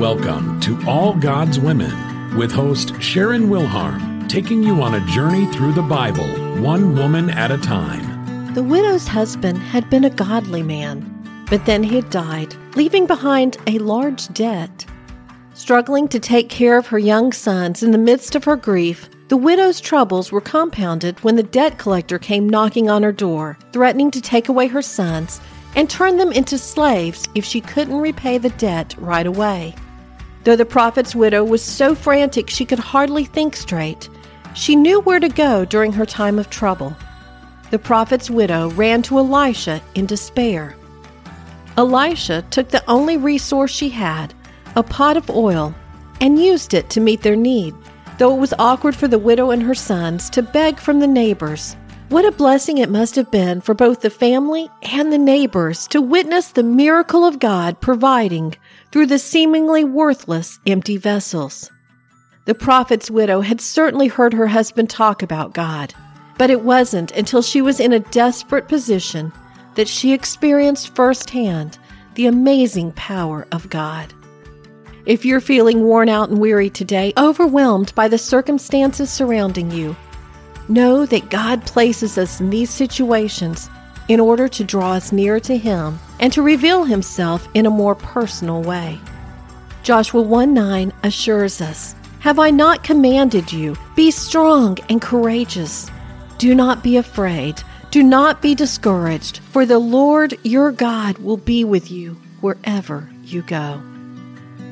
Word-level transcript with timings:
Welcome 0.00 0.58
to 0.60 0.82
All 0.88 1.14
God's 1.14 1.60
Women 1.60 2.34
with 2.34 2.50
host 2.50 2.94
Sharon 3.02 3.50
Wilharm, 3.50 4.30
taking 4.30 4.62
you 4.62 4.80
on 4.80 4.94
a 4.94 5.06
journey 5.08 5.44
through 5.52 5.74
the 5.74 5.82
Bible, 5.82 6.26
one 6.62 6.96
woman 6.96 7.28
at 7.28 7.50
a 7.50 7.58
time. 7.58 8.54
The 8.54 8.62
widow's 8.62 9.06
husband 9.06 9.58
had 9.58 9.90
been 9.90 10.04
a 10.04 10.08
godly 10.08 10.62
man, 10.62 11.04
but 11.50 11.66
then 11.66 11.82
he 11.82 11.96
had 11.96 12.08
died, 12.08 12.54
leaving 12.76 13.06
behind 13.06 13.58
a 13.66 13.78
large 13.78 14.26
debt. 14.28 14.86
Struggling 15.52 16.08
to 16.08 16.18
take 16.18 16.48
care 16.48 16.78
of 16.78 16.86
her 16.86 16.98
young 16.98 17.30
sons 17.30 17.82
in 17.82 17.90
the 17.90 17.98
midst 17.98 18.34
of 18.34 18.44
her 18.44 18.56
grief, 18.56 19.10
the 19.28 19.36
widow's 19.36 19.82
troubles 19.82 20.32
were 20.32 20.40
compounded 20.40 21.22
when 21.22 21.36
the 21.36 21.42
debt 21.42 21.76
collector 21.76 22.18
came 22.18 22.48
knocking 22.48 22.88
on 22.88 23.02
her 23.02 23.12
door, 23.12 23.58
threatening 23.74 24.10
to 24.12 24.22
take 24.22 24.48
away 24.48 24.66
her 24.66 24.80
sons 24.80 25.42
and 25.76 25.90
turn 25.90 26.16
them 26.16 26.32
into 26.32 26.56
slaves 26.56 27.28
if 27.34 27.44
she 27.44 27.60
couldn't 27.60 28.00
repay 28.00 28.38
the 28.38 28.48
debt 28.50 28.94
right 28.98 29.26
away. 29.26 29.74
Though 30.44 30.56
the 30.56 30.64
prophet's 30.64 31.14
widow 31.14 31.44
was 31.44 31.62
so 31.62 31.94
frantic 31.94 32.48
she 32.48 32.64
could 32.64 32.78
hardly 32.78 33.24
think 33.24 33.54
straight, 33.56 34.08
she 34.54 34.74
knew 34.74 35.00
where 35.00 35.20
to 35.20 35.28
go 35.28 35.64
during 35.64 35.92
her 35.92 36.06
time 36.06 36.38
of 36.38 36.50
trouble. 36.50 36.96
The 37.70 37.78
prophet's 37.78 38.30
widow 38.30 38.70
ran 38.70 39.02
to 39.02 39.18
Elisha 39.18 39.80
in 39.94 40.06
despair. 40.06 40.76
Elisha 41.76 42.42
took 42.50 42.68
the 42.68 42.82
only 42.90 43.16
resource 43.16 43.70
she 43.70 43.90
had, 43.90 44.34
a 44.76 44.82
pot 44.82 45.16
of 45.16 45.30
oil, 45.30 45.74
and 46.20 46.42
used 46.42 46.74
it 46.74 46.90
to 46.90 47.00
meet 47.00 47.22
their 47.22 47.36
need, 47.36 47.74
though 48.18 48.34
it 48.34 48.40
was 48.40 48.54
awkward 48.58 48.96
for 48.96 49.08
the 49.08 49.18
widow 49.18 49.50
and 49.50 49.62
her 49.62 49.74
sons 49.74 50.28
to 50.30 50.42
beg 50.42 50.78
from 50.78 51.00
the 51.00 51.06
neighbors. 51.06 51.76
What 52.10 52.24
a 52.24 52.32
blessing 52.32 52.78
it 52.78 52.90
must 52.90 53.14
have 53.14 53.30
been 53.30 53.60
for 53.60 53.72
both 53.72 54.00
the 54.00 54.10
family 54.10 54.68
and 54.82 55.12
the 55.12 55.16
neighbors 55.16 55.86
to 55.90 56.02
witness 56.02 56.48
the 56.48 56.64
miracle 56.64 57.24
of 57.24 57.38
God 57.38 57.80
providing 57.80 58.56
through 58.90 59.06
the 59.06 59.18
seemingly 59.20 59.84
worthless 59.84 60.58
empty 60.66 60.96
vessels. 60.96 61.70
The 62.46 62.54
prophet's 62.56 63.12
widow 63.12 63.42
had 63.42 63.60
certainly 63.60 64.08
heard 64.08 64.32
her 64.32 64.48
husband 64.48 64.90
talk 64.90 65.22
about 65.22 65.54
God, 65.54 65.94
but 66.36 66.50
it 66.50 66.62
wasn't 66.62 67.12
until 67.12 67.42
she 67.42 67.62
was 67.62 67.78
in 67.78 67.92
a 67.92 68.00
desperate 68.00 68.66
position 68.66 69.32
that 69.76 69.86
she 69.86 70.12
experienced 70.12 70.96
firsthand 70.96 71.78
the 72.16 72.26
amazing 72.26 72.90
power 72.96 73.46
of 73.52 73.70
God. 73.70 74.12
If 75.06 75.24
you're 75.24 75.40
feeling 75.40 75.84
worn 75.84 76.08
out 76.08 76.28
and 76.28 76.40
weary 76.40 76.70
today, 76.70 77.12
overwhelmed 77.16 77.94
by 77.94 78.08
the 78.08 78.18
circumstances 78.18 79.12
surrounding 79.12 79.70
you, 79.70 79.94
Know 80.70 81.04
that 81.06 81.30
God 81.30 81.66
places 81.66 82.16
us 82.16 82.38
in 82.38 82.48
these 82.48 82.70
situations 82.70 83.68
in 84.06 84.20
order 84.20 84.46
to 84.46 84.62
draw 84.62 84.92
us 84.92 85.10
nearer 85.10 85.40
to 85.40 85.58
Him 85.58 85.98
and 86.20 86.32
to 86.32 86.42
reveal 86.42 86.84
Himself 86.84 87.48
in 87.54 87.66
a 87.66 87.70
more 87.70 87.96
personal 87.96 88.62
way. 88.62 89.00
Joshua 89.82 90.22
1 90.22 90.54
9 90.54 90.92
assures 91.02 91.60
us 91.60 91.96
Have 92.20 92.38
I 92.38 92.50
not 92.50 92.84
commanded 92.84 93.52
you? 93.52 93.74
Be 93.96 94.12
strong 94.12 94.78
and 94.88 95.02
courageous. 95.02 95.90
Do 96.38 96.54
not 96.54 96.84
be 96.84 96.98
afraid. 96.98 97.60
Do 97.90 98.04
not 98.04 98.40
be 98.40 98.54
discouraged, 98.54 99.38
for 99.50 99.66
the 99.66 99.80
Lord 99.80 100.38
your 100.44 100.70
God 100.70 101.18
will 101.18 101.36
be 101.36 101.64
with 101.64 101.90
you 101.90 102.16
wherever 102.42 103.10
you 103.24 103.42
go. 103.42 103.82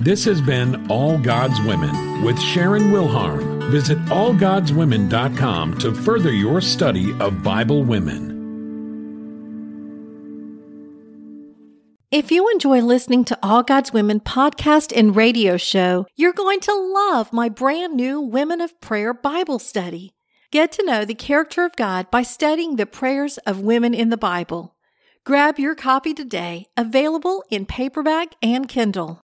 This 0.00 0.24
has 0.24 0.40
been 0.40 0.90
All 0.90 1.18
God's 1.18 1.60
Women 1.60 2.22
with 2.22 2.40
Sharon 2.40 2.84
Wilharm. 2.84 3.51
Visit 3.70 3.98
allgodswomen.com 4.06 5.78
to 5.78 5.94
further 5.94 6.32
your 6.32 6.60
study 6.60 7.12
of 7.20 7.42
Bible 7.42 7.84
women. 7.84 8.32
If 12.10 12.30
you 12.30 12.50
enjoy 12.50 12.82
listening 12.82 13.24
to 13.24 13.38
All 13.42 13.62
God's 13.62 13.92
Women 13.92 14.20
podcast 14.20 14.92
and 14.94 15.16
radio 15.16 15.56
show, 15.56 16.06
you're 16.14 16.34
going 16.34 16.60
to 16.60 16.74
love 16.74 17.32
my 17.32 17.48
brand 17.48 17.94
new 17.94 18.20
Women 18.20 18.60
of 18.60 18.78
Prayer 18.82 19.14
Bible 19.14 19.58
study. 19.58 20.12
Get 20.50 20.72
to 20.72 20.84
know 20.84 21.06
the 21.06 21.14
character 21.14 21.64
of 21.64 21.74
God 21.74 22.10
by 22.10 22.22
studying 22.22 22.76
the 22.76 22.84
prayers 22.84 23.38
of 23.38 23.60
women 23.60 23.94
in 23.94 24.10
the 24.10 24.18
Bible. 24.18 24.76
Grab 25.24 25.58
your 25.58 25.74
copy 25.74 26.12
today, 26.12 26.66
available 26.76 27.44
in 27.48 27.64
paperback 27.64 28.34
and 28.42 28.68
Kindle. 28.68 29.20